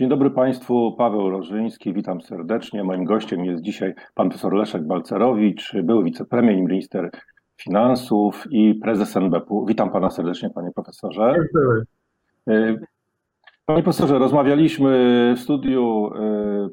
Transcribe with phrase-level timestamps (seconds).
[0.00, 2.84] Dzień dobry Państwu, Paweł Rożyński, witam serdecznie.
[2.84, 7.10] Moim gościem jest dzisiaj pan profesor Leszek Balcerowicz, były wicepremier i minister
[7.56, 9.66] finansów i prezes NBP-u.
[9.66, 11.34] Witam pana serdecznie, panie profesorze.
[12.48, 12.76] E,
[13.66, 16.68] panie profesorze, rozmawialiśmy w studiu e,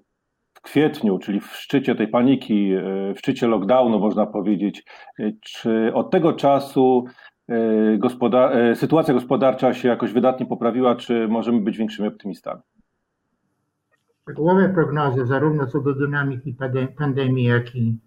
[0.54, 4.84] w kwietniu, czyli w szczycie tej paniki, e, w szczycie lockdownu, można powiedzieć.
[5.42, 7.06] Czy od tego czasu
[7.98, 12.62] gospodar sytuacja gospodarcza się jakoś wydatnie poprawiła, czy możemy być większymi optymistami?
[14.28, 16.56] Szczegółowe prognozy, zarówno co do dynamiki
[16.98, 17.98] pandemii, jak i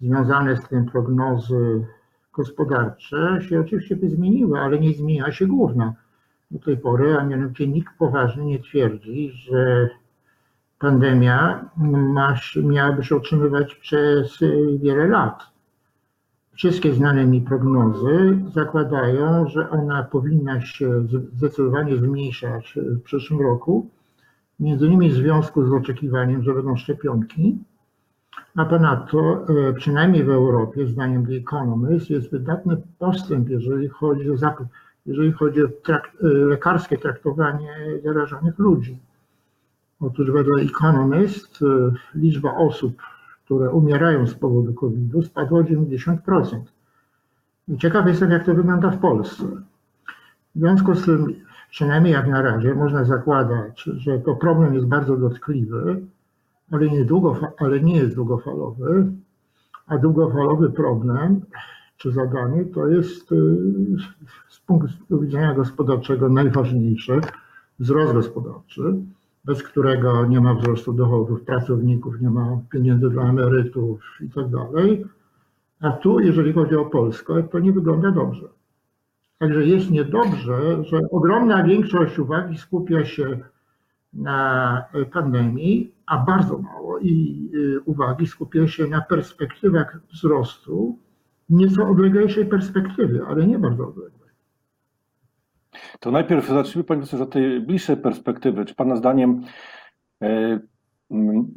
[0.00, 1.86] związane z tym prognozy
[2.32, 5.94] gospodarcze się oczywiście by zmieniły, ale nie zmieniła się główna
[6.50, 9.88] do tej pory, a mianowicie nikt poważnie nie twierdzi, że
[10.78, 14.38] pandemia ma, miałaby się utrzymywać przez
[14.82, 15.42] wiele lat.
[16.54, 23.90] Wszystkie znane mi prognozy zakładają, że ona powinna się zdecydowanie zmniejszać w przyszłym roku
[24.62, 27.58] między innymi w związku z oczekiwaniem, że będą szczepionki,
[28.56, 34.34] a ponadto, e, przynajmniej w Europie, zdaniem The Economist, jest wydatny postęp, jeżeli chodzi o,
[35.06, 37.70] jeżeli chodzi o trak e, lekarskie traktowanie
[38.04, 38.98] zarażonych ludzi.
[40.00, 43.02] Otóż wedle Economist e, liczba osób,
[43.44, 46.16] które umierają z powodu COVID-u spadła o 90%.
[47.68, 49.44] I ciekaw jestem, jak to wygląda w Polsce.
[50.54, 51.34] W związku z tym
[51.72, 56.00] przynajmniej jak na razie, można zakładać, że to problem jest bardzo dotkliwy,
[56.70, 57.06] ale nie,
[57.58, 59.12] ale nie jest długofalowy,
[59.86, 61.40] a długofalowy problem
[61.96, 63.36] czy zadanie to jest y,
[64.48, 67.20] z punktu widzenia gospodarczego najważniejsze
[67.78, 68.94] wzrost gospodarczy,
[69.44, 74.44] bez którego nie ma wzrostu dochodów pracowników, nie ma pieniędzy dla emerytów i tak.
[75.80, 78.48] A tu, jeżeli chodzi o Polskę, to nie wygląda dobrze.
[79.42, 83.38] Także jest niedobrze, że ogromna większość uwagi skupia się
[84.12, 90.98] na pandemii, a bardzo mało i y, uwagi skupia się na perspektywach wzrostu,
[91.50, 94.30] nieco odleglejszej perspektywie, ale nie bardzo odległej.
[96.00, 98.64] To najpierw zacznijmy, panie profesorze, od tej bliższej perspektywy.
[98.64, 99.42] Czy pana zdaniem
[100.22, 100.60] e,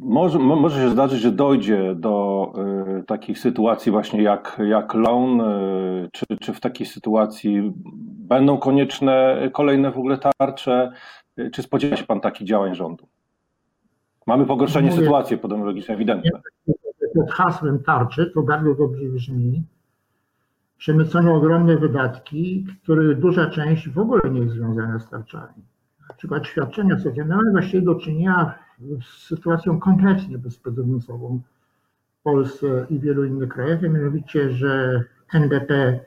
[0.00, 2.52] może, może się zdarzyć, że dojdzie do
[3.06, 7.72] takich sytuacji właśnie jak, jak loan, y, czy, czy w takiej sytuacji
[8.28, 10.92] będą konieczne kolejne w ogóle tarcze,
[11.38, 13.08] y, czy spodziewa się Pan takich działań rządu?
[14.26, 16.40] Mamy pogorszenie Mówię, sytuacji epidemiologicznej, ewidentne.
[17.14, 19.62] Pod hasłem tarczy to bardzo dobrze brzmi.
[20.78, 25.64] Przemycono ogromne wydatki, których duża część w ogóle nie jest związana z tarczami.
[26.08, 28.54] Na przykład świadczenia socjalne mamy właściwie do czynienia
[29.02, 31.40] z sytuacją kompletnie bezprecedensową
[32.26, 36.00] Polsce i wielu innych krajach, a mianowicie, że NBP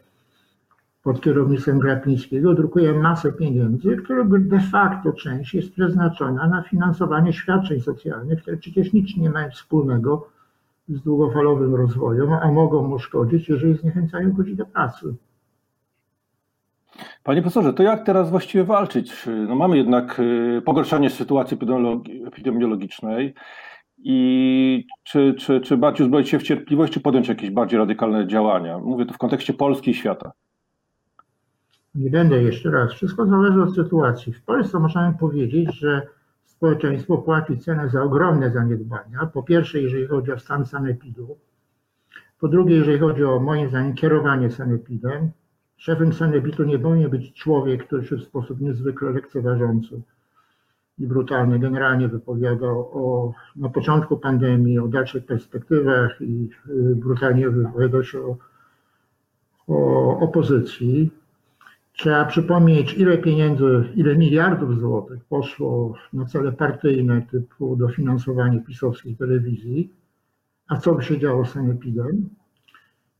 [1.03, 7.79] pod kierownictwem Grapińskiego drukuje masę pieniędzy, których de facto część jest przeznaczona na finansowanie świadczeń
[7.81, 10.28] socjalnych, które przecież nic nie mają wspólnego
[10.90, 15.16] z długofalowym rozwojem, a mogą mu szkodzić, jeżeli zniechęcają ludzi do pracy.
[17.24, 19.28] Panie profesorze, to jak teraz właściwie walczyć?
[19.47, 21.58] No mamy jednak y, pogorszenie sytuacji
[22.28, 23.34] epidemiologicznej
[24.04, 28.78] i czy, czy, czy bardziej uzbroić się w cierpliwość, czy podjąć jakieś bardziej radykalne działania?
[28.78, 30.32] Mówię to w kontekście Polski i świata.
[31.96, 32.94] Nie będę jeszcze raz.
[32.94, 34.34] Wszystko zależy od sytuacji.
[34.34, 36.08] W Polsce możemy powiedzieć, że
[36.46, 39.26] społeczeństwo płaci cenę za ogromne zaniedbania.
[39.34, 41.38] Po pierwsze, jeżeli chodzi o stan sanepidu.
[42.40, 45.32] Po drugie, jeżeli chodzi o moim zdaniem kierowanie sanepidem.
[45.78, 50.02] Szefem sanepidu nie powinien być człowiek, który się w sposób niezwykle lekceważący
[51.00, 58.04] i brutalny generalnie wypowiadał o, na początku pandemii, o dalszych perspektywach i y, brutalnie wypowiadał
[58.04, 58.38] się o,
[59.68, 61.12] o opozycji.
[61.94, 69.94] Trzeba przypomnieć, ile pieniędzy, ile miliardów złotych poszło na cele partyjne typu dofinansowanie pisowskiej telewizji,
[70.68, 72.30] a co by się działo z sanepidem.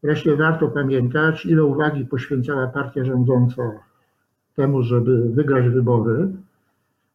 [0.04, 3.72] Wreszcie warto pamiętać, ile uwagi poświęcała partia rządząca
[4.56, 6.28] temu, żeby wygrać wybory,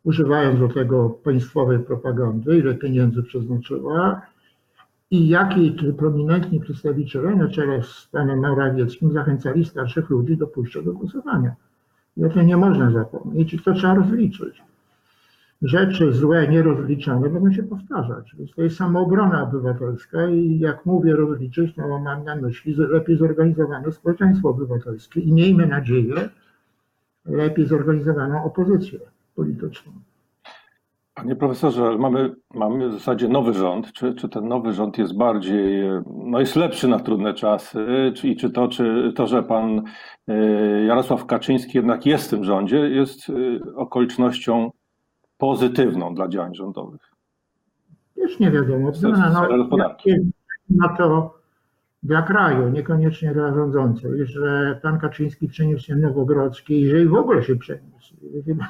[0.05, 4.23] używając do tego państwowej propagandy, ile pieniędzy przeznaczyła
[5.11, 10.93] i jaki prominentni przedstawiciele na czele z panem Morawieckim zachęcali starszych ludzi do pójścia do
[10.93, 11.55] głosowania.
[12.17, 14.63] I o tym nie można zapomnieć i to trzeba rozliczyć
[15.63, 18.35] rzeczy złe, nierozliczone będą się powtarzać.
[18.39, 23.93] Więc to jest samoobrona obywatelska i jak mówię rozliczyć, no mam na myśli lepiej zorganizowane
[23.93, 26.29] społeczeństwo obywatelskie i miejmy nadzieję
[27.27, 28.99] lepiej zorganizowaną opozycję
[29.35, 29.93] polityczną.
[31.15, 33.93] Panie profesorze, mamy, mamy w zasadzie nowy rząd.
[33.93, 38.13] Czy, czy ten nowy rząd jest bardziej, no jest lepszy na trudne czasy?
[38.25, 39.83] I czy to, czy to, że pan
[40.29, 40.35] e,
[40.85, 43.33] Jarosław Kaczyński jednak jest w tym rządzie, jest e,
[43.77, 44.71] okolicznością
[45.39, 47.11] pozytywną dla działań rządowych?
[48.15, 48.93] Też nie wiadomo.
[49.03, 49.11] No,
[50.71, 51.34] na to
[52.05, 57.57] dla kraju, niekoniecznie dla rządzących, że pan Kaczyński przeniósł się Nowogrodzkie, jeżeli w ogóle się
[57.57, 58.15] przeniósł,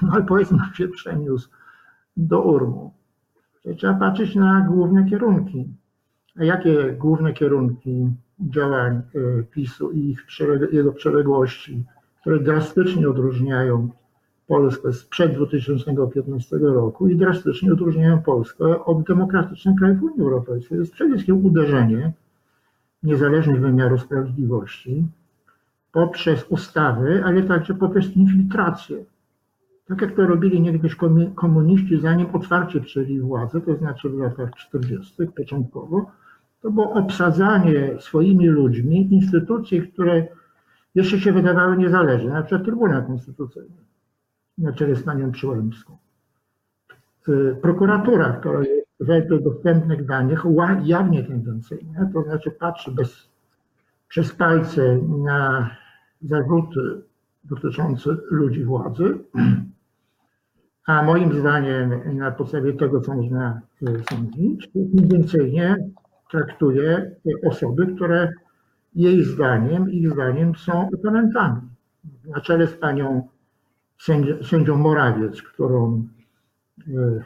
[0.02, 1.50] no, ale powiedzmy, się przeniósł
[2.16, 2.94] do Urmu.
[3.76, 5.68] Trzeba patrzeć na główne kierunki.
[6.40, 8.10] A jakie główne kierunki
[8.40, 10.26] działań e, PiSu i ich
[10.72, 11.84] jego przeległości,
[12.20, 13.88] które drastycznie odróżniają
[14.46, 20.76] Polskę sprzed 2015 roku i drastycznie odróżniają Polskę od demokratycznych krajów Unii Europejskiej.
[20.76, 22.12] To jest przede wszystkim uderzenie
[23.04, 25.06] niezależnych wymiarów sprawiedliwości
[25.92, 29.04] poprzez ustawy, ale także poprzez infiltrację.
[29.88, 30.96] Tak jak to robili niegdyś
[31.34, 35.26] komuniści, zanim otwarcie przejęli władzę, to znaczy w latach 40.
[35.36, 36.10] początkowo,
[36.62, 40.26] to było obsadzanie swoimi ludźmi instytucji, które
[40.94, 43.76] jeszcze się wydawały niezależne, na przykład Trybunał Konstytucyjny
[44.58, 45.96] na czele z panią Przyłębską.
[47.62, 48.60] Prokuratura, która
[49.04, 50.44] wedle dostępnych danych
[50.82, 53.28] jawnie tendencyjna, to znaczy patrzy bez,
[54.08, 55.70] przez palce na
[56.22, 57.02] zarzuty
[57.44, 59.18] dotyczące ludzi władzy,
[60.86, 63.60] a moim zdaniem na podstawie tego, co można
[64.10, 65.76] sądzić, tendencyjnie
[66.30, 67.10] traktuje
[67.46, 68.32] osoby, które
[68.94, 71.60] jej zdaniem, ich zdaniem są oponentami.
[72.24, 73.28] Na czele z panią
[74.42, 76.08] sędzią Morawiec, którą,
[76.88, 77.24] e, e,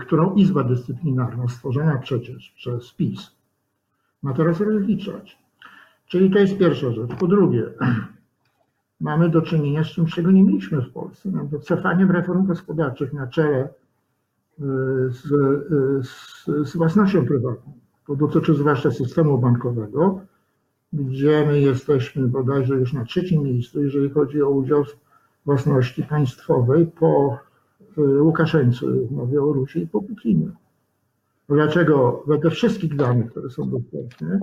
[0.00, 3.30] którą Izba Dyscyplinarna stworzona przecież przez PiS
[4.22, 5.38] ma teraz rozliczać.
[6.06, 7.10] Czyli to jest pierwsza rzecz.
[7.18, 7.64] Po drugie,
[9.00, 11.30] mamy do czynienia z czymś, czego nie mieliśmy w Polsce.
[11.50, 13.68] Do cofaniem reform gospodarczych na czele e,
[15.10, 15.22] z,
[16.06, 17.72] z, z własnością prywatną.
[18.06, 20.20] To dotyczy zwłaszcza systemu bankowego,
[20.92, 24.84] gdzie my jesteśmy bodajże już na trzecim miejscu, jeżeli chodzi o udział
[25.46, 27.38] własności państwowej po
[27.98, 30.48] y, Łukaszence na Białorusi i po Putinie.
[31.48, 34.40] Dlaczego wedle wszystkich danych, które są dostępne,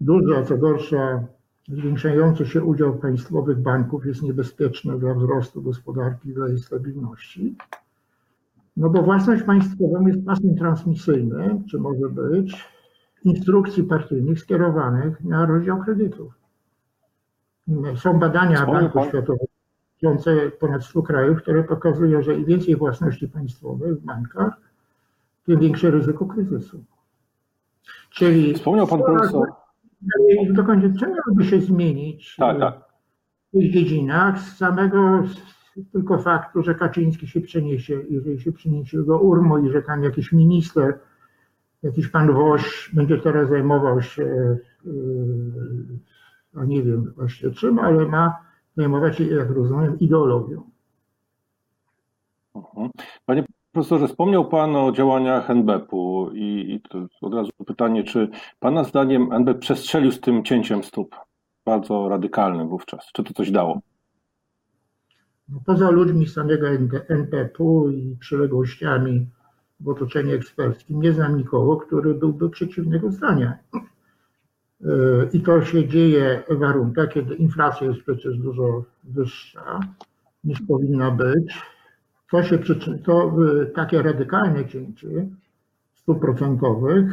[0.00, 1.24] duża, co gorsza,
[1.68, 7.56] zwiększający się udział państwowych banków jest niebezpieczny dla wzrostu gospodarki, dla jej stabilności.
[8.76, 12.68] No bo własność państwową jest pasem transmisyjnym, czy może być,
[13.24, 16.32] instrukcji partyjnych skierowanych na rozdział kredytów.
[17.96, 19.49] Są badania Banku Światowego
[20.02, 24.52] dotyczące ponad 100 krajów, które pokazują, że im więcej własności państwowej w bankach,
[25.46, 26.84] tym większe ryzyko kryzysu.
[28.10, 29.52] Czyli wspomniał pan profesor.
[30.50, 32.74] Dokończę, co miałoby się zmienić tak, tak.
[33.48, 35.22] w tych dziedzinach z samego
[35.92, 40.32] tylko faktu, że Kaczyński się przeniesie, jeżeli się przeniesie do Urmu i że tam jakiś
[40.32, 40.98] minister,
[41.82, 44.56] jakiś pan Woś będzie teraz zajmował się,
[46.54, 48.49] no nie wiem właśnie czym, ale ma
[49.12, 50.62] się, jak rozumiem, ideologią.
[52.54, 52.90] Mhm.
[53.26, 56.44] Panie profesorze, wspomniał Pan o działaniach NBP-u i,
[56.74, 56.80] i
[57.22, 58.28] od razu pytanie, czy
[58.60, 61.16] Pana zdaniem NBP przestrzelił z tym cięciem stóp
[61.64, 63.06] bardzo radykalnym wówczas?
[63.12, 63.80] Czy to coś dało?
[65.48, 66.66] No, poza ludźmi samego
[67.08, 69.26] NBP-u i przyległościami
[69.80, 73.58] w otoczeniu eksperckim nie znam nikogo, który byłby przeciwnego zdania.
[75.32, 79.80] I to się dzieje w warunkach, kiedy inflacja jest przecież dużo wyższa
[80.44, 81.62] niż powinna być.
[82.30, 82.58] To, się
[83.04, 83.36] to
[83.74, 85.28] takie radykalne cięcie
[85.94, 87.04] stóp procentowych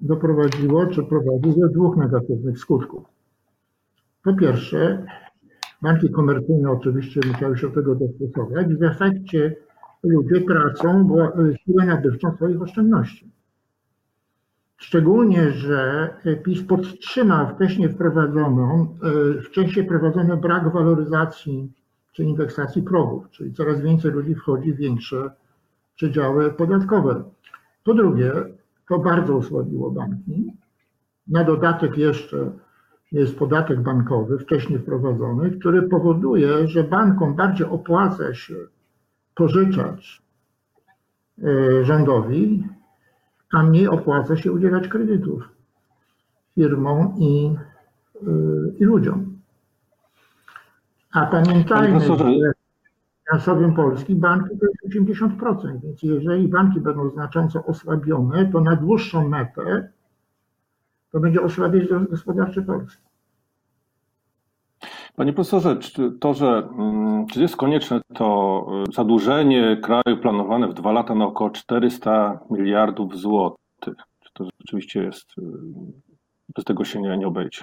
[0.00, 3.04] doprowadziło, czy prowadzi do dwóch negatywnych skutków.
[4.24, 5.06] Po pierwsze,
[5.82, 8.66] banki komercyjne oczywiście musiały się do tego dostosować.
[8.74, 9.56] W efekcie
[10.02, 11.08] ludzie tracą
[11.64, 13.33] siłę nabywczą swoich oszczędności.
[14.86, 16.10] Szczególnie, że
[16.42, 18.96] PiS podtrzyma wcześniej wprowadzoną,
[19.38, 21.72] e, wcześniej wprowadzony brak waloryzacji
[22.12, 25.30] czy indeksacji progów, czyli coraz więcej ludzi wchodzi w większe
[25.96, 27.24] przedziały podatkowe.
[27.84, 28.32] Po drugie,
[28.88, 30.52] to bardzo osłabiło banki.
[31.28, 32.50] Na dodatek jeszcze
[33.12, 38.54] jest podatek bankowy, wcześniej wprowadzony, który powoduje, że bankom bardziej opłaca się
[39.34, 40.22] pożyczać
[41.42, 42.64] e, rządowi
[43.54, 45.48] a mniej opłaca się udzielać kredytów
[46.54, 47.56] firmom i,
[48.22, 49.38] yy, i ludziom.
[51.12, 52.16] A pamiętajmy, że
[53.24, 59.28] finansowym Polski banki to jest 80%, więc jeżeli banki będą znacząco osłabione, to na dłuższą
[59.28, 59.88] metę
[61.12, 63.02] to będzie osłabiać gospodarcze Polski.
[65.16, 70.74] Panie profesorze, czy to, że mm, czy jest konieczne to y, zadłużenie kraju planowane w
[70.74, 73.94] dwa lata na około 400 miliardów złotych?
[74.20, 75.42] Czy to rzeczywiście jest, y,
[76.56, 77.62] bez tego się nie, nie obejdzie?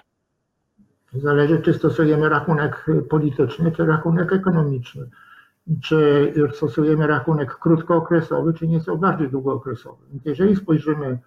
[1.13, 5.09] Zależy, czy stosujemy rachunek polityczny, czy rachunek ekonomiczny.
[5.83, 10.05] czy stosujemy rachunek krótkookresowy, czy nieco bardziej długookresowy.
[10.25, 11.19] Jeżeli spojrzymy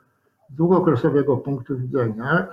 [0.50, 2.49] z długookresowego punktu widzenia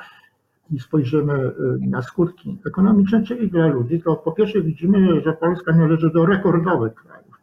[0.72, 1.54] i spojrzymy y,
[1.90, 6.96] na skutki ekonomiczne, czyli dla ludzi, to po pierwsze widzimy, że Polska należy do rekordowych
[6.96, 7.38] krajów,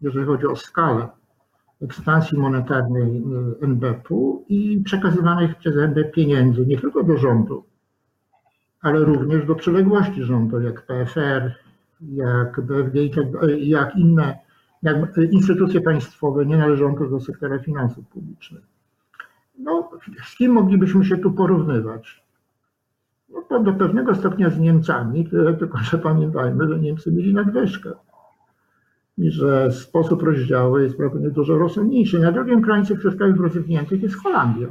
[0.00, 1.08] jeżeli chodzi o skalę
[1.82, 3.22] ekspansji monetarnej
[3.62, 7.64] y, NBP-u i przekazywanych przez NBP pieniędzy nie tylko do rządu,
[8.82, 11.54] ale również do przyległości rządu, jak PFR,
[12.00, 12.96] jak BFG,
[13.58, 14.46] jak inne
[14.82, 14.96] jak
[15.30, 18.62] instytucje państwowe nie należące do sektora finansów publicznych.
[19.58, 19.90] No,
[20.24, 22.25] z kim moglibyśmy się tu porównywać?
[23.28, 25.28] No, to do pewnego stopnia z Niemcami,
[25.58, 27.92] tylko że pamiętajmy, że Niemcy mieli nadwyżkę
[29.18, 32.18] i że sposób rozdziału jest prawdopodobnie dużo rozsądniejszy.
[32.18, 34.68] Na drugim krańcu przez krajów rozwiniętych jest Holandia,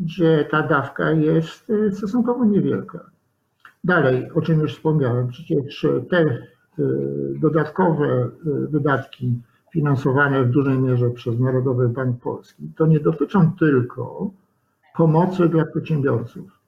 [0.00, 3.10] gdzie ta dawka jest y, stosunkowo niewielka.
[3.84, 6.42] Dalej, o czym już wspomniałem, przecież te y,
[7.40, 9.40] dodatkowe y, wydatki
[9.72, 14.30] finansowane w dużej mierze przez Narodowy Bank Polski, to nie dotyczą tylko
[14.96, 16.61] pomocy dla przedsiębiorców.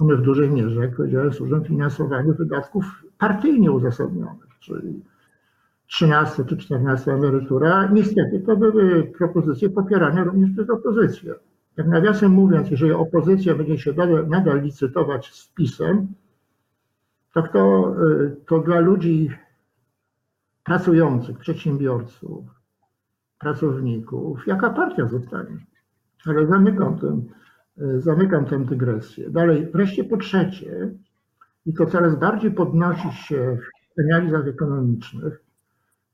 [0.00, 2.84] One w dużej mierze, jak powiedziałem, służą finansowaniu wydatków
[3.18, 5.00] partyjnie uzasadnionych, czyli
[5.86, 7.90] 13 czy 14 emerytura.
[7.92, 11.34] Niestety to były propozycje popierane również przez opozycję.
[11.76, 13.94] Jak nawiasem mówiąc, jeżeli opozycja będzie się
[14.28, 16.06] nadal licytować z PiSem,
[17.34, 17.94] to, to,
[18.46, 19.30] to dla ludzi
[20.64, 22.44] pracujących, przedsiębiorców,
[23.38, 25.66] pracowników, jaka partia zostanie.
[26.26, 27.20] Ale zamykam tę,
[27.98, 29.30] zamykam tę dygresję.
[29.30, 30.90] Dalej, wreszcie po trzecie,
[31.66, 33.58] i to coraz bardziej podnosi się
[33.96, 35.42] w analizach ekonomicznych,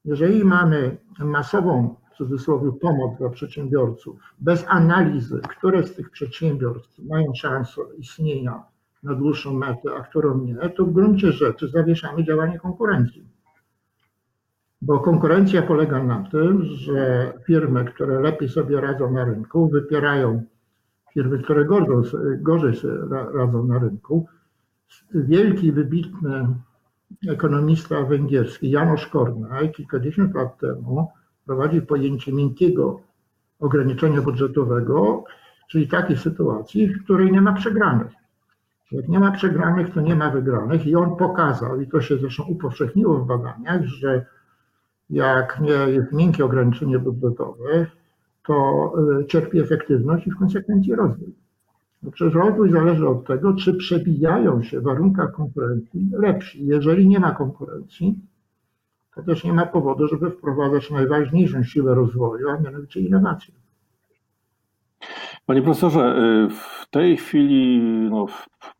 [0.04, 7.34] jeżeli mamy masową, w cudzysłowie, pomoc dla przedsiębiorców, bez analizy, które z tych przedsiębiorstw mają
[7.34, 8.62] szansę istnienia
[9.02, 13.28] na dłuższą metę, a którą nie, to w gruncie rzeczy zawieszamy działanie konkurencji.
[14.82, 20.42] Bo konkurencja polega na tym, że firmy, które lepiej sobie radzą na rynku, wypierają
[21.16, 21.64] firmy, które
[22.38, 22.94] gorzej sobie
[23.34, 24.26] radzą na rynku.
[25.14, 26.46] Wielki, wybitny
[27.28, 31.08] ekonomista węgierski Janusz Kornaj kilkadziesiąt lat temu
[31.46, 33.00] prowadził pojęcie miękkiego
[33.60, 35.24] ograniczenia budżetowego,
[35.70, 38.12] czyli takiej sytuacji, w której nie ma przegranych.
[38.92, 42.42] Jak nie ma przegranych, to nie ma wygranych i on pokazał, i to się zresztą
[42.42, 44.26] upowszechniło w badaniach, że
[45.10, 47.86] jak nie jest miękkie ograniczenie budżetowe,
[48.46, 51.34] to y, cierpi efektywność i w konsekwencji rozwój.
[52.12, 56.66] Przecież rozwój zależy od tego, czy przebijają się w warunkach konkurencji lepsi.
[56.66, 58.18] Jeżeli nie ma konkurencji,
[59.14, 63.54] to też nie ma powodu, żeby wprowadzać najważniejszą siłę rozwoju, a mianowicie innowacje.
[65.46, 68.26] Panie profesorze, y, w tej chwili no,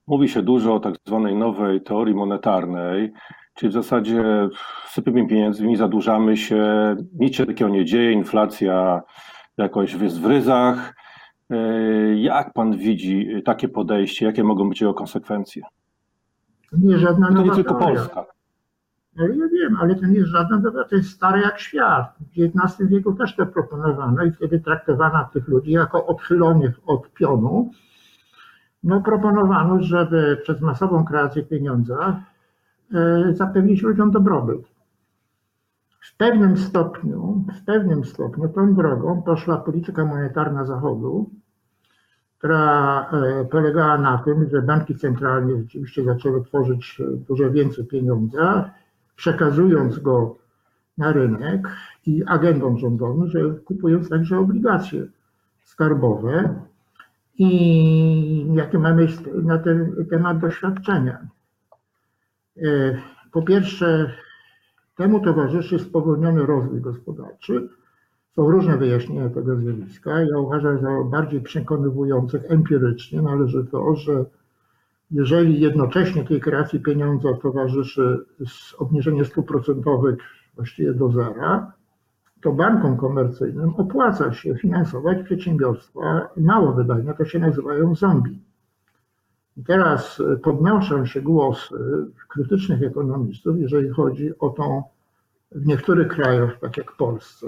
[0.07, 3.13] mówi się dużo o tak zwanej nowej teorii monetarnej,
[3.55, 4.49] czyli w zasadzie
[4.89, 9.03] sypiemy pieniędzmi, zadłużamy się, nic się takiego nie dzieje, inflacja
[9.57, 10.95] jakoś jest w ryzach.
[11.53, 14.27] Y, jak pan widzi takie podejście?
[14.27, 15.63] Jakie mogą być jego konsekwencje?
[16.71, 17.75] To nie żadna nowa to nie tylko.
[17.75, 18.25] Polska.
[19.19, 22.15] Ale ja wiem, ale to nie jest żadna dobra, to jest stare jak świat.
[22.21, 27.71] W XIX wieku też to proponowano i wtedy traktowano tych ludzi jako odchylonych od pionu.
[28.85, 32.23] No proponowano, żeby przez masową kreację pieniądza
[32.95, 34.76] e, zapewnić ludziom dobrobyt.
[36.07, 41.31] W pewnym stopniu, w pewnym stopniu tą drogą poszła polityka monetarna Zachodu,
[42.39, 48.71] która e, polegała na tym, że banki centralne rzeczywiście zaczęły tworzyć dużo więcej pieniądza,
[49.17, 50.37] przekazując go
[50.99, 51.69] na rynek
[52.07, 55.07] i agendą rządową, że kupując także obligacje
[55.65, 56.55] skarbowe.
[57.39, 59.09] I jakie mamy
[59.43, 61.27] na ten temat doświadczenia?
[62.57, 62.63] E,
[63.33, 64.15] po pierwsze,
[64.97, 67.69] temu towarzyszy spowolniony rozwój gospodarczy.
[68.37, 70.21] Są różne wyjaśnienia tego zjawiska.
[70.21, 74.25] Ja uważam, że bardziej przekonywujących empirycznie należy to, że
[75.11, 78.25] jeżeli jednocześnie tej kreacji pieniądza towarzyszy
[78.79, 80.19] obniżenie stóp procentowych
[80.55, 81.73] właściwie do zera,
[82.41, 88.46] to bankom komercyjnym opłaca się finansować przedsiębiorstwa mało wydajne, to się nazywają zombie.
[89.65, 91.75] Teraz podnoszą się głosy
[92.29, 94.83] krytycznych ekonomistów, jeżeli chodzi o tą
[95.53, 97.47] w niektórych krajach, tak jak Polsce,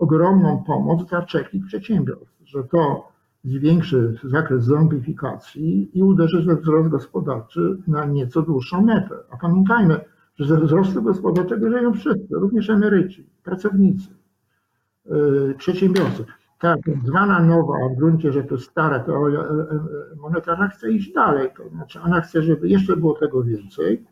[0.00, 3.08] ogromną pomoc dla czeskich przedsiębiorstw, że to
[3.44, 9.14] zwiększy zakres zombifikacji i uderzy we wzrost gospodarczy na nieco dłuższą metę.
[9.30, 10.00] A pamiętajmy,
[10.36, 14.08] że ze wzrostu gospodarczego żyją wszyscy, również emeryci, pracownicy,
[15.58, 16.24] przedsiębiorcy.
[16.58, 21.50] Tak, zwana nowa, a w gruncie rzeczy stara teoria e, e, monetarna chce iść dalej.
[21.56, 24.04] To znaczy ona chce, żeby jeszcze było tego więcej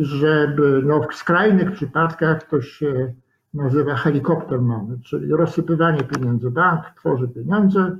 [0.00, 3.14] żeby no, w skrajnych przypadkach to się
[3.54, 6.50] nazywa helikopter money, czyli rozsypywanie pieniędzy.
[6.50, 7.96] Bank tworzy pieniądze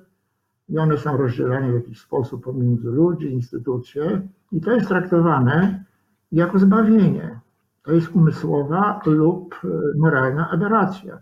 [0.68, 4.20] i one są rozdzielane w jakiś sposób pomiędzy ludzi, instytucje
[4.52, 5.84] i to jest traktowane
[6.32, 7.40] jako zbawienie.
[7.82, 9.68] To jest umysłowa lub e,
[9.98, 11.18] moralna aberracja.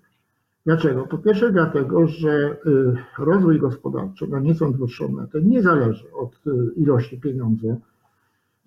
[0.66, 1.07] Dlaczego?
[1.07, 4.40] Po pierwsze dlatego, że e, rozwój gospodarczy na
[4.73, 7.76] dłuższą metę nie zależy od e, ilości pieniądza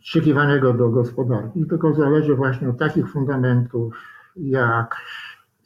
[0.01, 3.93] szykiwanego do gospodarki, tylko zależy właśnie od takich fundamentów,
[4.35, 4.95] jak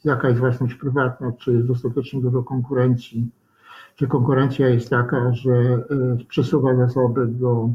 [0.04, 3.30] jaka jest własność prywatna, czy jest dostatecznie dużo konkurencji,
[3.96, 5.84] czy konkurencja jest taka, że
[6.28, 7.70] przesuwa zasoby do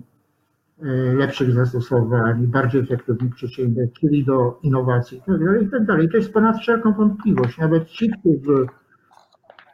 [1.18, 5.60] lepszych zastosowań, bardziej efektywnych przedsiębiorstw, czyli do innowacji itd.
[5.62, 6.04] itd.
[6.04, 7.58] I to jest ponad wszelką wątpliwość.
[7.58, 8.66] Nawet ci, którzy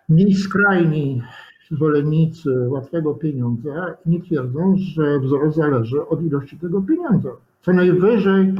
[0.09, 1.21] mniej skrajni
[1.71, 7.29] zwolennicy łatwego pieniądza nie twierdzą, że wzrost zależy od ilości tego pieniądza.
[7.61, 8.53] Co najwyżej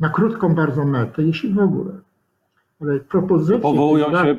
[0.00, 1.92] na krótką bardzo metę, jeśli w ogóle.
[2.80, 3.58] Ale propozycje...
[3.58, 4.38] Powołują się...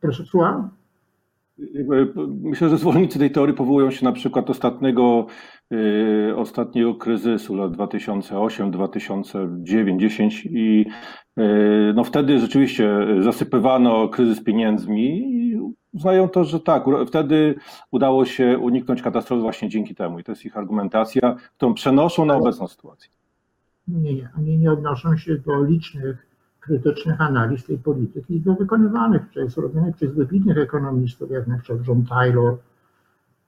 [0.00, 0.70] Proszę, słucham?
[2.42, 5.26] Myślę, że zwolennicy tej teorii powołują się na przykład ostatniego,
[5.70, 10.86] yy, ostatniego kryzysu lat 2008, 2009, 10 i
[11.36, 15.58] yy, no wtedy rzeczywiście zasypywano kryzys pieniędzmi i
[15.92, 17.54] uznają to, że tak, wtedy
[17.90, 22.36] udało się uniknąć katastrofy właśnie dzięki temu i to jest ich argumentacja, którą przenoszą na
[22.36, 23.10] obecną sytuację.
[23.88, 26.29] Nie, nie, oni nie odnoszą się do licznych
[26.60, 32.04] krytycznych analiz tej polityki i wykonywanych przez, robionych przez wybitnych ekonomistów, jak na przykład John
[32.06, 32.56] Taylor,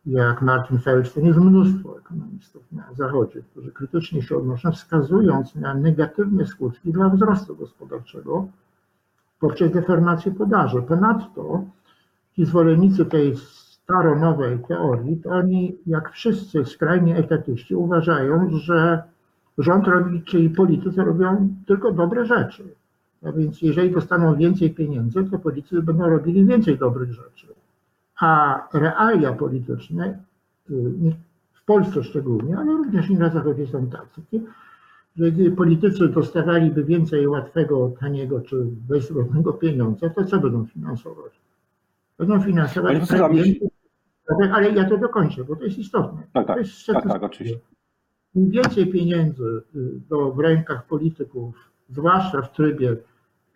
[0.07, 6.47] jak Martin Feldstein, jest mnóstwo ekonomistów na Zachodzie, którzy krytycznie się odnoszą, wskazując na negatywne
[6.47, 8.47] skutki dla wzrostu gospodarczego
[9.41, 10.83] poprzez deformację podaży.
[10.83, 11.65] Ponadto
[12.37, 19.03] ci zwolennicy tej staronowej teorii, to oni, jak wszyscy skrajnie etatyści, uważają, że
[19.59, 22.75] rząd robi, czyli politycy robią tylko dobre rzeczy
[23.23, 27.47] więc jeżeli dostaną więcej pieniędzy, to politycy będą robili więcej dobrych rzeczy.
[28.21, 30.19] A realia polityczne,
[30.71, 30.75] y,
[31.53, 34.23] w Polsce szczególnie, ale również i na Zachodzie są tacy,
[35.17, 41.33] że gdy politycy dostawaliby więcej łatwego, taniego czy bezrobnego pieniądza, to co będą finansować?
[42.19, 42.97] Będą finansować
[44.29, 46.23] ale, ale ja to dokończę, bo to jest istotne.
[46.33, 47.59] Tak, tak, to jest tak, tak, oczywiście.
[48.35, 51.55] Im więcej pieniędzy y, do, w rękach polityków,
[51.91, 52.97] zwłaszcza w trybie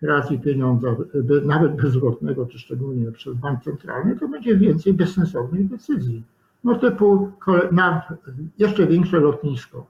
[0.01, 0.97] kreacji pieniądza,
[1.45, 6.23] nawet bezwzględnego, czy szczególnie przez bank centralny, to będzie więcej bezsensownych decyzji.
[6.65, 7.33] No typu
[7.73, 8.03] na
[8.59, 9.87] jeszcze większe lotnisko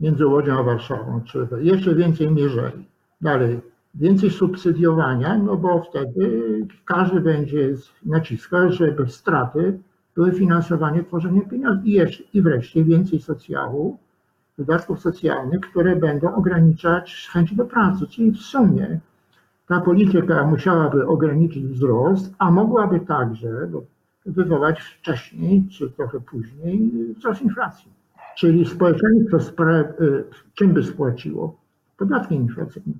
[0.00, 2.84] między Łodzią a Warszawą, czy jeszcze więcej mierzei.
[3.20, 3.60] Dalej,
[3.94, 6.42] więcej subsydiowania, no bo wtedy
[6.84, 9.78] każdy będzie naciskał, żeby straty
[10.14, 11.88] były finansowanie tworzeniem pieniędzy.
[11.88, 13.98] I, jeszcze, I wreszcie więcej socjału,
[14.58, 18.06] wydatków socjalnych, które będą ograniczać chęć do pracy.
[18.06, 19.00] Czyli w sumie
[19.68, 23.48] ta polityka musiałaby ograniczyć wzrost, a mogłaby także
[24.26, 27.92] wywołać wcześniej czy trochę później wzrost inflacji.
[28.36, 30.24] Czyli społeczeństwo y,
[30.54, 31.56] czym by spłaciło?
[31.98, 32.98] Podatkiem inflacyjnym.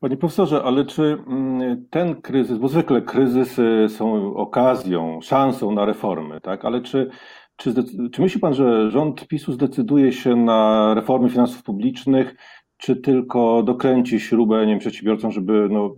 [0.00, 6.40] Panie profesorze, ale czy mm, ten kryzys, bo zwykle kryzysy są okazją, szansą na reformy,
[6.40, 6.64] tak?
[6.64, 7.10] Ale czy,
[7.56, 7.74] czy,
[8.12, 12.34] czy myśli pan, że rząd PiSu zdecyduje się na reformy finansów publicznych
[12.80, 15.94] czy tylko dokręci śrubę nie wiem, przedsiębiorcom, żeby no,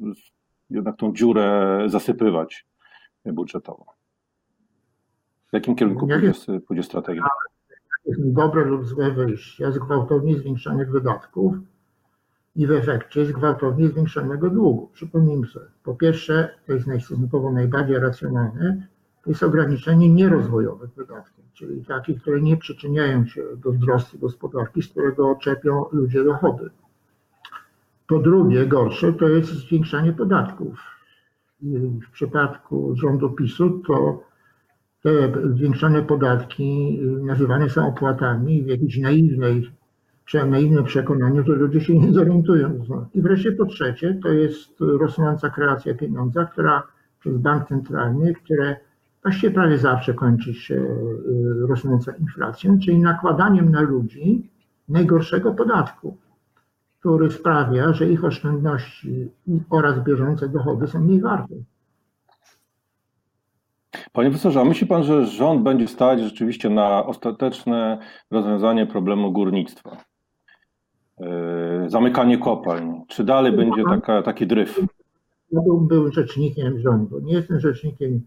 [0.70, 2.66] jednak tą dziurę zasypywać
[3.24, 3.84] budżetowo?
[5.50, 6.32] W jakim kierunku pójdzie,
[6.66, 7.22] pójdzie strategia?
[8.18, 11.54] Dobre lub złe wyjście z gwałtownie zwiększonych wydatków
[12.56, 14.90] i w efekcie z gwałtownie zwiększonego długu.
[14.92, 18.86] Przypomnijmy sobie, po pierwsze, to jest stosunkowo najbardziej racjonalne,
[19.26, 25.37] jest ograniczenie nierozwojowych wydatków, czyli takich, które nie przyczyniają się do wzrostu gospodarki, z którego
[25.40, 26.70] czerpią ludzie dochody.
[28.08, 30.78] Po drugie, gorsze to jest zwiększanie podatków.
[32.08, 34.24] W przypadku rządu PiSu to
[35.02, 39.70] te zwiększone podatki nazywane są opłatami w jakiejś naiwnej,
[40.35, 42.85] naiwnym przekonaniu, że ludzie się nie zorientują.
[43.14, 46.82] I wreszcie po trzecie, to jest rosnąca kreacja pieniądza, która
[47.20, 48.76] przez bank centralny, które
[49.22, 54.50] właściwie prawie zawsze kończy się y, rosnącą inflacją, czyli nakładaniem na ludzi
[54.88, 56.16] najgorszego podatku,
[57.00, 59.28] który sprawia, że ich oszczędności
[59.70, 61.54] oraz bieżące dochody są mniej warte.
[64.12, 67.98] Panie profesorze, a myśli pan, że rząd będzie stać rzeczywiście na ostateczne
[68.30, 69.96] rozwiązanie problemu górnictwa?
[71.20, 73.00] Y, zamykanie kopalń.
[73.08, 74.80] Czy dalej będzie taka, taki dryf?
[75.52, 77.20] Ja bym był rzecznikiem rządu.
[77.20, 78.20] Nie jestem rzecznikiem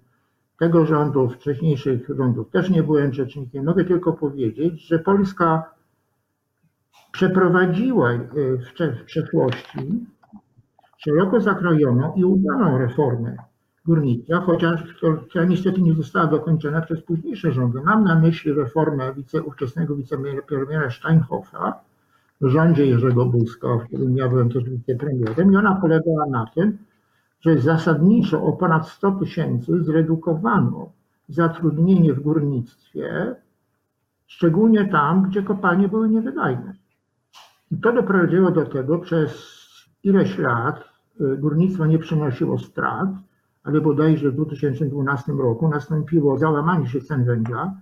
[0.59, 3.65] tego rządu, wcześniejszych rządów też nie byłem rzecznikiem.
[3.65, 5.63] Mogę tylko powiedzieć, że Polska
[7.11, 8.09] przeprowadziła
[9.01, 10.05] w przeszłości
[10.97, 13.37] szeroko zakrojoną i udaną reformę
[13.85, 14.83] górnictwa, chociaż
[15.29, 17.81] która niestety nie została dokończona przez późniejsze rządy.
[17.81, 21.79] Mam na myśli reformę wice, ówczesnego wicepremiera Steinhoffa
[22.41, 26.77] w rządzie Jerzego Buzka, w którym ja byłem też wicepremierem i ona polegała na tym,
[27.45, 30.89] że zasadniczo o ponad 100 tysięcy zredukowano
[31.29, 33.35] zatrudnienie w górnictwie,
[34.27, 36.73] szczególnie tam, gdzie kopalnie były niewydajne.
[37.71, 39.55] I to doprowadziło do tego, przez
[40.03, 40.83] ileś lat
[41.21, 43.09] y, górnictwo nie przynosiło strat,
[43.63, 47.73] ale bodajże w 2012 roku nastąpiło załamanie się cen węgla,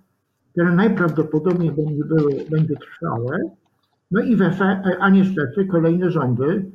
[0.52, 3.40] które najprawdopodobniej będzie, były, będzie trwałe,
[4.12, 6.72] no i w efekcie, a niestety kolejne rządy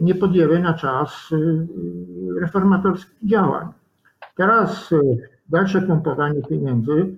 [0.00, 1.66] nie podjęły na czas y,
[2.40, 3.68] reformatorskich działań.
[4.36, 4.94] Teraz
[5.48, 7.16] dalsze pompowanie pieniędzy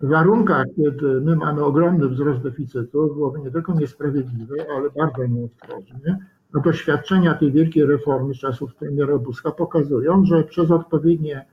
[0.00, 6.18] w warunkach, kiedy my mamy ogromny wzrost deficytu, byłoby nie tylko niesprawiedliwe, ale bardzo nieostrożne.
[6.54, 11.46] No doświadczenia tej wielkiej reformy z czasów premiera Buzka pokazują, że przez odpowiednie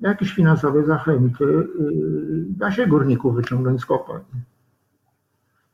[0.00, 1.66] jakieś finansowe zachęty y,
[2.48, 4.22] da się górników wyciągnąć z kopalń.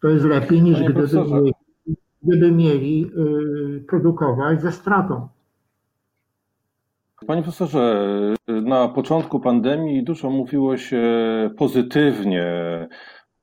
[0.01, 1.52] To jest lepiej niż gdyby mieli,
[2.23, 3.11] gdyby mieli
[3.77, 5.29] y, produkować ze stratą.
[7.27, 8.07] Panie profesorze,
[8.49, 11.03] na początku pandemii dużo mówiło się
[11.59, 12.45] pozytywnie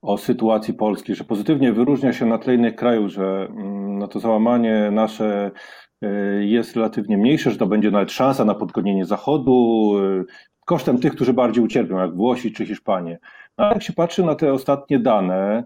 [0.02, 4.20] o sytuacji Polski, że pozytywnie wyróżnia się na tle innych krajów, że mm, no to
[4.20, 5.52] załamanie nasze
[6.04, 10.26] y, jest relatywnie mniejsze, że to będzie nawet szansa na podgonienie Zachodu y,
[10.66, 13.20] kosztem tych, którzy bardziej ucierpią, jak Włosi czy Hiszpanie.
[13.58, 15.64] No, ale jak się patrzy na te ostatnie dane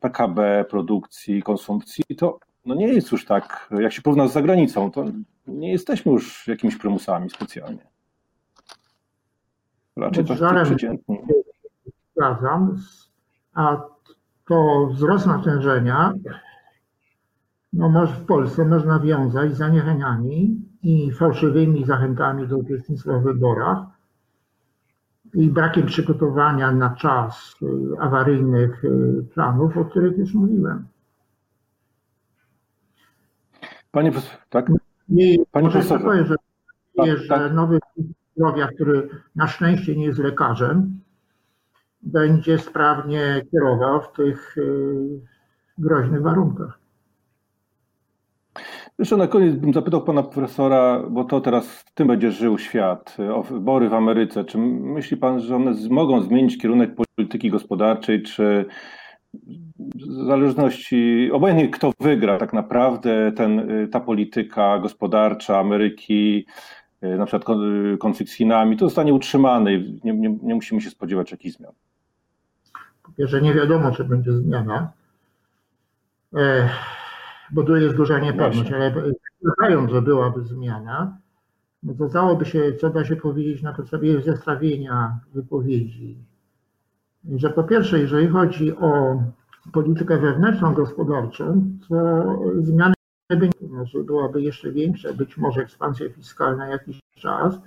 [0.00, 5.04] PKB, produkcji, konsumpcji, to no nie jest już tak, jak się porówna z zagranicą, to
[5.46, 7.86] nie jesteśmy już jakimiś prymusami specjalnie.
[9.96, 11.18] Raczej dość przeciętni.
[12.16, 12.76] Zgadzam,
[13.54, 13.82] a
[14.48, 16.12] to wzrost natężenia
[17.72, 23.78] no może w Polsce można wiązać z zaniechaniami i fałszywymi zachętami do uczestnictwa w wyborach
[25.36, 27.66] i brakiem przygotowania na czas y,
[28.00, 30.86] awaryjnych y, planów, o których już mówiłem.
[33.90, 34.70] Panie profesorze, tak?
[35.08, 36.04] I Panie profesorze.
[36.04, 36.34] Powiem, że,
[36.96, 37.52] tak, że tak.
[37.52, 37.78] nowy
[38.36, 41.00] zdrowia, który na szczęście nie jest lekarzem,
[42.02, 45.20] będzie sprawnie kierował w tych y,
[45.78, 46.85] groźnych warunkach.
[48.98, 53.42] Jeszcze na koniec bym zapytał pana profesora, bo to teraz tym będzie żył świat, o
[53.42, 54.44] wybory w Ameryce.
[54.44, 58.64] Czy myśli pan, że one mogą zmienić kierunek polityki gospodarczej, czy
[59.94, 66.46] w zależności, obojętnie kto wygra tak naprawdę, ten, ta polityka gospodarcza Ameryki,
[67.02, 67.58] na przykład
[68.00, 71.72] konflikt z Chinami, to zostanie utrzymany i nie, nie, nie musimy się spodziewać jakichś zmian.
[73.02, 74.92] Po pierwsze, nie wiadomo, czy będzie zmiana,
[77.50, 78.94] bo tu jest duża niepewność, ale
[79.42, 81.18] zakładając, że byłaby zmiana,
[81.82, 86.18] no to dałoby się, co da się powiedzieć na podstawie zestawienia wypowiedzi
[87.34, 89.22] że po pierwsze, jeżeli chodzi o
[89.72, 91.96] politykę wewnętrzną gospodarczą, to
[92.58, 92.94] zmiany
[93.70, 97.58] może byłaby jeszcze większa, być może ekspansja fiskalna jakiś czas,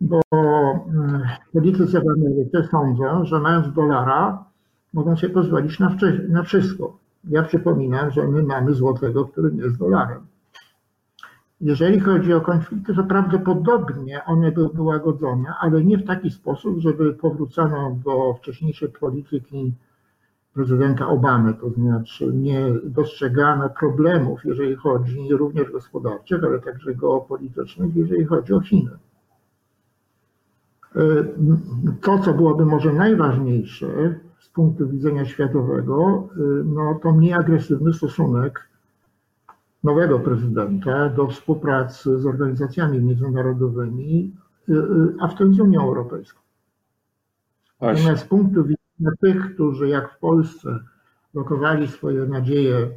[0.00, 4.44] bo mm, politycy w Ameryce sądzą, że mając dolara,
[4.92, 5.96] mogą się pozwolić na,
[6.28, 6.98] na wszystko.
[7.24, 10.26] Ja przypominam, że my mamy złotego, który nie jest dolarem.
[11.60, 17.14] Jeżeli chodzi o konflikty, to prawdopodobnie one były łagodzone, ale nie w taki sposób, żeby
[17.14, 19.74] powrócono do wcześniejszej polityki
[20.54, 28.24] prezydenta Obamy, to znaczy nie dostrzegano problemów, jeżeli chodzi również gospodarczych, ale także geopolitycznych, jeżeli
[28.24, 28.90] chodzi o Chiny.
[32.00, 36.28] To, co byłoby może najważniejsze z punktu widzenia światowego,
[36.64, 38.68] no to mniej agresywny stosunek
[39.84, 44.32] nowego prezydenta do współpracy z organizacjami międzynarodowymi,
[44.68, 46.40] y, y, a w tym z Unią Europejską.
[47.80, 48.02] Właśnie.
[48.02, 50.78] Natomiast z punktu widzenia tych, którzy jak w Polsce
[51.34, 52.90] blokowali swoje nadzieje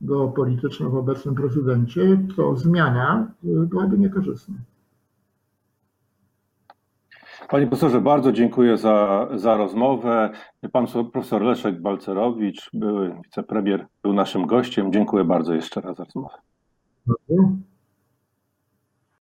[0.00, 4.54] geopolityczne w obecnym prezydencie, to zmiana y, byłaby niekorzystna.
[7.52, 10.30] Panie profesorze, bardzo dziękuję za, za rozmowę.
[10.72, 14.92] Pan profesor Leszek Balcerowicz, były wicepremier, był naszym gościem.
[14.92, 16.38] Dziękuję bardzo jeszcze raz za rozmowę.